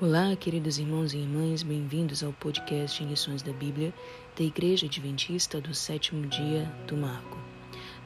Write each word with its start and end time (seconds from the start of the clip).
Olá, 0.00 0.36
queridos 0.36 0.78
irmãos 0.78 1.12
e 1.12 1.18
irmãs, 1.18 1.64
bem-vindos 1.64 2.22
ao 2.22 2.32
podcast 2.32 3.02
em 3.02 3.08
Lições 3.08 3.42
da 3.42 3.52
Bíblia 3.52 3.92
da 4.36 4.44
Igreja 4.44 4.86
Adventista 4.86 5.60
do 5.60 5.74
Sétimo 5.74 6.24
Dia 6.28 6.72
do 6.86 6.96
Marco. 6.96 7.36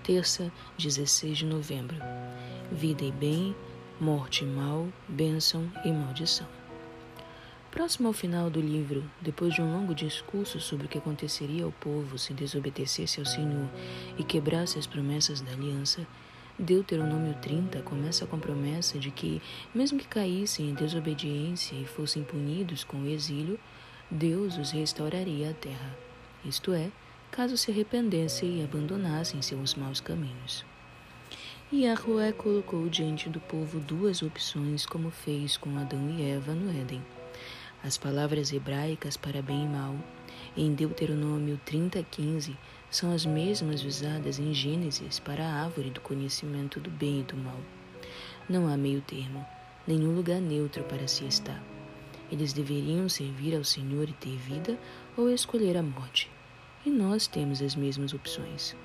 Terça, 0.03 0.51
16 0.79 1.37
de 1.37 1.45
novembro. 1.45 1.99
Vida 2.71 3.05
e 3.05 3.13
bem, 3.13 3.55
morte 4.01 4.43
e 4.43 4.47
mal, 4.47 4.89
bênção 5.07 5.71
e 5.85 5.93
maldição. 5.93 6.49
Próximo 7.71 8.09
ao 8.09 8.15
final 8.15 8.49
do 8.49 8.59
livro, 8.59 9.05
depois 9.21 9.53
de 9.53 9.61
um 9.61 9.71
longo 9.71 9.95
discurso 9.95 10.59
sobre 10.61 10.87
o 10.87 10.89
que 10.89 10.97
aconteceria 10.97 11.65
ao 11.65 11.73
povo 11.73 12.17
se 12.17 12.33
desobedecesse 12.33 13.21
ao 13.21 13.27
Senhor 13.27 13.69
e 14.17 14.25
quebrasse 14.25 14.79
as 14.79 14.87
promessas 14.87 15.43
da 15.43 15.53
aliança, 15.53 16.07
Deuteronômio 16.59 17.35
30 17.41 17.81
começa 17.81 18.27
com 18.27 18.37
a 18.37 18.39
promessa 18.39 18.99
de 18.99 19.11
que, 19.11 19.41
mesmo 19.75 19.99
que 19.99 20.07
caíssem 20.07 20.69
em 20.69 20.75
desobediência 20.75 21.75
e 21.75 21.87
fossem 21.87 22.23
punidos 22.23 22.85
com 22.85 22.99
o 22.99 23.09
exílio, 23.09 23.59
Deus 24.11 24.59
os 24.59 24.71
restauraria 24.71 25.51
à 25.51 25.55
terra, 25.55 25.97
isto 26.45 26.75
é, 26.75 26.91
caso 27.31 27.57
se 27.57 27.71
arrependessem 27.71 28.61
e 28.61 28.65
abandonassem 28.65 29.41
seus 29.41 29.75
maus 29.75 29.99
caminhos. 29.99 30.63
E 31.73 31.85
Yahweh 31.85 32.35
colocou 32.35 32.87
diante 32.87 33.31
do 33.31 33.41
povo 33.41 33.81
duas 33.81 34.21
opções, 34.21 34.85
como 34.85 35.11
fez 35.11 35.57
com 35.57 35.79
Adão 35.79 36.11
e 36.11 36.23
Eva 36.23 36.53
no 36.53 36.71
Éden. 36.71 37.03
As 37.83 37.97
palavras 37.97 38.53
hebraicas 38.53 39.17
para 39.17 39.41
bem 39.41 39.65
e 39.65 39.69
mal, 39.69 39.97
em 40.55 40.75
Deuteronômio 40.75 41.59
30:15, 41.65 42.55
são 42.93 43.11
as 43.11 43.25
mesmas 43.25 43.83
usadas 43.83 44.39
em 44.39 44.53
Gênesis 44.53 45.19
para 45.19 45.43
a 45.43 45.65
árvore 45.65 45.89
do 45.89 46.01
conhecimento 46.03 46.79
do 46.79 46.91
bem 46.91 47.21
e 47.21 47.23
do 47.23 47.35
mal. 47.35 47.59
Não 48.47 48.69
há 48.69 48.77
meio 48.77 49.01
termo, 49.01 49.45
nenhum 49.87 50.15
lugar 50.15 50.43
neutro 50.43 50.85
para 50.85 51.09
se 51.09 51.25
estar. 51.25 51.61
Eles 52.31 52.53
deveriam 52.53 53.09
servir 53.09 53.57
ao 53.57 53.65
Senhor 53.65 54.11
e 54.11 54.13
ter 54.13 54.37
vida 54.37 54.79
ou 55.17 55.31
escolher 55.31 55.79
a 55.79 55.83
morte. 55.83 56.31
E 56.85 56.91
nós 56.91 57.27
temos 57.27 57.63
as 57.63 57.75
mesmas 57.75 58.13
opções: 58.13 58.77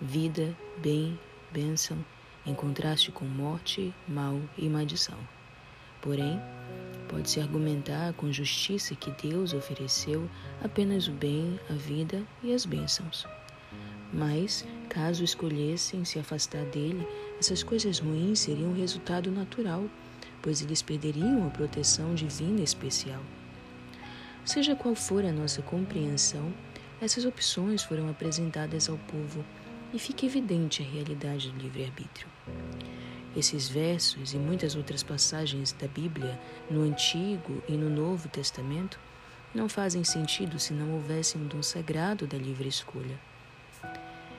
vida, 0.00 0.56
bem, 0.78 1.16
bênção, 1.52 2.04
em 2.44 2.54
contraste 2.54 3.12
com 3.12 3.24
morte, 3.24 3.94
mal 4.08 4.40
e 4.56 4.68
maldição. 4.68 5.18
Porém, 6.02 6.40
pode-se 7.08 7.40
argumentar 7.40 8.12
com 8.14 8.30
justiça 8.30 8.94
que 8.94 9.10
Deus 9.26 9.52
ofereceu 9.52 10.28
apenas 10.62 11.08
o 11.08 11.12
bem, 11.12 11.58
a 11.68 11.72
vida 11.72 12.22
e 12.42 12.52
as 12.52 12.64
bênçãos. 12.64 13.26
Mas, 14.12 14.64
caso 14.88 15.24
escolhessem 15.24 16.04
se 16.04 16.18
afastar 16.18 16.64
dele, 16.66 17.06
essas 17.38 17.62
coisas 17.62 17.98
ruins 17.98 18.40
seriam 18.40 18.70
um 18.70 18.74
resultado 18.74 19.30
natural, 19.30 19.84
pois 20.40 20.62
eles 20.62 20.82
perderiam 20.82 21.46
a 21.46 21.50
proteção 21.50 22.14
divina 22.14 22.62
especial. 22.62 23.22
Seja 24.44 24.74
qual 24.74 24.94
for 24.94 25.24
a 25.24 25.32
nossa 25.32 25.60
compreensão, 25.60 26.52
essas 27.00 27.24
opções 27.24 27.82
foram 27.82 28.08
apresentadas 28.08 28.88
ao 28.88 28.96
povo 28.96 29.44
e 29.92 29.98
fica 29.98 30.26
evidente 30.26 30.82
a 30.82 30.86
realidade 30.86 31.50
do 31.50 31.58
livre-arbítrio. 31.60 32.26
Esses 33.38 33.68
versos 33.68 34.34
e 34.34 34.36
muitas 34.36 34.74
outras 34.74 35.04
passagens 35.04 35.70
da 35.70 35.86
Bíblia, 35.86 36.36
no 36.68 36.82
Antigo 36.82 37.62
e 37.68 37.72
no 37.74 37.88
Novo 37.88 38.28
Testamento, 38.28 38.98
não 39.54 39.68
fazem 39.68 40.02
sentido 40.02 40.58
se 40.58 40.72
não 40.72 40.94
houvesse 40.94 41.38
um 41.38 41.46
dom 41.46 41.62
sagrado 41.62 42.26
da 42.26 42.36
livre 42.36 42.68
escolha. 42.68 43.16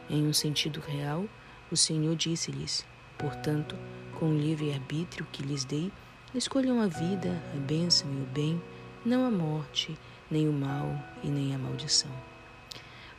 Em 0.09 0.27
um 0.27 0.33
sentido 0.33 0.81
real, 0.81 1.23
o 1.71 1.77
Senhor 1.77 2.13
disse-lhes: 2.13 2.85
Portanto, 3.17 3.73
com 4.19 4.31
o 4.31 4.37
livre 4.37 4.73
arbítrio 4.73 5.25
que 5.31 5.43
lhes 5.43 5.63
dei, 5.63 5.93
escolham 6.35 6.81
a 6.81 6.87
vida, 6.87 7.41
a 7.55 7.57
bênção 7.57 8.11
e 8.11 8.21
o 8.21 8.25
bem, 8.25 8.61
não 9.05 9.25
a 9.25 9.31
morte, 9.31 9.97
nem 10.29 10.45
o 10.49 10.51
mal 10.51 10.93
e 11.23 11.29
nem 11.29 11.55
a 11.55 11.57
maldição. 11.57 12.11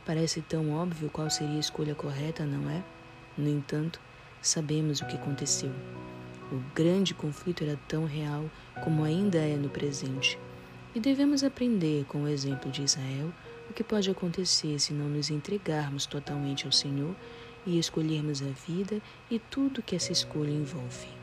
Parece 0.05 0.43
tão 0.43 0.73
óbvio 0.73 1.09
qual 1.09 1.31
seria 1.31 1.57
a 1.57 1.59
escolha 1.59 1.95
correta, 1.95 2.45
não 2.45 2.69
é? 2.69 2.83
No 3.35 3.49
entanto, 3.49 3.99
sabemos 4.41 4.99
o 4.99 5.05
que 5.05 5.15
aconteceu. 5.15 5.71
O 6.51 6.57
grande 6.75 7.13
conflito 7.13 7.63
era 7.63 7.79
tão 7.87 8.05
real 8.05 8.49
como 8.83 9.03
ainda 9.03 9.37
é 9.37 9.55
no 9.55 9.69
presente. 9.69 10.37
E 10.93 10.99
devemos 10.99 11.43
aprender 11.43 12.03
com 12.05 12.23
o 12.23 12.27
exemplo 12.27 12.69
de 12.69 12.83
Israel 12.83 13.31
o 13.69 13.73
que 13.73 13.83
pode 13.83 14.09
acontecer 14.09 14.77
se 14.79 14.93
não 14.93 15.07
nos 15.07 15.29
entregarmos 15.29 16.05
totalmente 16.05 16.65
ao 16.65 16.71
Senhor 16.71 17.15
e 17.65 17.79
escolhermos 17.79 18.41
a 18.41 18.49
vida 18.67 19.01
e 19.29 19.39
tudo 19.39 19.81
que 19.81 19.95
essa 19.95 20.11
escolha 20.11 20.51
envolve. 20.51 21.20